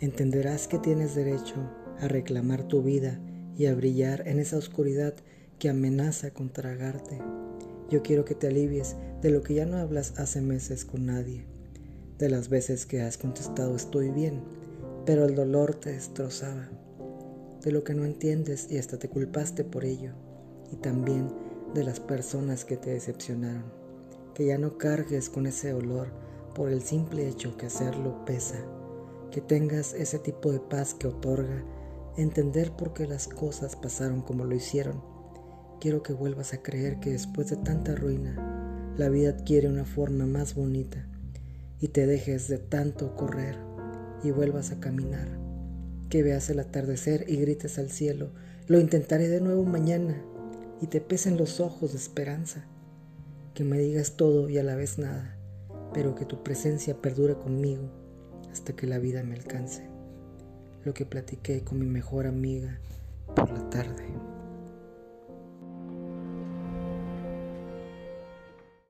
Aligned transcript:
entenderás 0.00 0.68
que 0.68 0.78
tienes 0.78 1.14
derecho 1.14 1.56
a 2.00 2.08
reclamar 2.08 2.62
tu 2.68 2.82
vida 2.82 3.20
y 3.56 3.66
a 3.66 3.74
brillar 3.74 4.26
en 4.28 4.38
esa 4.38 4.56
oscuridad 4.56 5.14
que 5.58 5.68
amenaza 5.68 6.30
con 6.30 6.50
tragarte. 6.50 7.18
Yo 7.90 8.02
quiero 8.02 8.24
que 8.24 8.34
te 8.34 8.46
alivies 8.46 8.96
de 9.20 9.30
lo 9.30 9.42
que 9.42 9.54
ya 9.54 9.66
no 9.66 9.78
hablas 9.78 10.14
hace 10.18 10.40
meses 10.40 10.84
con 10.84 11.06
nadie, 11.06 11.46
de 12.18 12.28
las 12.28 12.48
veces 12.48 12.86
que 12.86 13.02
has 13.02 13.18
contestado 13.18 13.74
estoy 13.74 14.10
bien, 14.10 14.42
pero 15.04 15.24
el 15.24 15.34
dolor 15.34 15.74
te 15.74 15.92
destrozaba, 15.92 16.68
de 17.62 17.72
lo 17.72 17.82
que 17.82 17.94
no 17.94 18.04
entiendes 18.04 18.68
y 18.70 18.78
hasta 18.78 18.98
te 18.98 19.08
culpaste 19.08 19.64
por 19.64 19.84
ello, 19.84 20.12
y 20.70 20.76
también 20.76 21.28
de 21.74 21.82
las 21.82 21.98
personas 21.98 22.64
que 22.64 22.76
te 22.76 22.90
decepcionaron, 22.90 23.64
que 24.34 24.46
ya 24.46 24.58
no 24.58 24.78
cargues 24.78 25.28
con 25.28 25.46
ese 25.46 25.72
olor 25.72 26.08
por 26.54 26.70
el 26.70 26.82
simple 26.82 27.28
hecho 27.28 27.56
que 27.56 27.66
hacerlo 27.66 28.24
pesa, 28.24 28.64
que 29.30 29.40
tengas 29.40 29.92
ese 29.94 30.18
tipo 30.18 30.52
de 30.52 30.60
paz 30.60 30.94
que 30.94 31.06
otorga 31.06 31.64
entender 32.16 32.72
por 32.72 32.94
qué 32.94 33.06
las 33.06 33.28
cosas 33.28 33.76
pasaron 33.76 34.22
como 34.22 34.44
lo 34.44 34.54
hicieron. 34.54 35.02
Quiero 35.80 36.02
que 36.02 36.12
vuelvas 36.12 36.52
a 36.52 36.62
creer 36.62 36.98
que 36.98 37.10
después 37.10 37.48
de 37.48 37.56
tanta 37.56 37.94
ruina, 37.94 38.94
la 38.96 39.08
vida 39.08 39.30
adquiere 39.30 39.68
una 39.68 39.84
forma 39.84 40.26
más 40.26 40.54
bonita 40.54 41.06
y 41.80 41.88
te 41.88 42.06
dejes 42.06 42.48
de 42.48 42.58
tanto 42.58 43.14
correr 43.14 43.56
y 44.24 44.32
vuelvas 44.32 44.72
a 44.72 44.80
caminar. 44.80 45.28
Que 46.10 46.22
veas 46.22 46.50
el 46.50 46.58
atardecer 46.58 47.26
y 47.28 47.36
grites 47.36 47.78
al 47.78 47.90
cielo, 47.90 48.32
lo 48.66 48.80
intentaré 48.80 49.28
de 49.28 49.40
nuevo 49.40 49.62
mañana 49.64 50.20
y 50.80 50.86
te 50.86 51.00
pesen 51.00 51.36
los 51.36 51.60
ojos 51.60 51.92
de 51.92 51.98
esperanza. 51.98 52.66
Que 53.54 53.62
me 53.62 53.78
digas 53.78 54.16
todo 54.16 54.48
y 54.48 54.58
a 54.58 54.64
la 54.64 54.74
vez 54.74 54.98
nada, 54.98 55.36
pero 55.92 56.14
que 56.14 56.24
tu 56.24 56.42
presencia 56.42 57.00
perdure 57.00 57.34
conmigo 57.34 58.07
hasta 58.58 58.74
que 58.74 58.88
la 58.88 58.98
vida 58.98 59.22
me 59.22 59.36
alcance. 59.36 59.88
Lo 60.84 60.92
que 60.92 61.06
platiqué 61.06 61.62
con 61.62 61.78
mi 61.78 61.86
mejor 61.86 62.26
amiga 62.26 62.80
por 63.36 63.50
la 63.50 63.70
tarde. 63.70 64.04